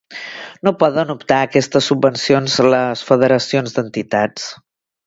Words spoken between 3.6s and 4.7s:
d'entitats.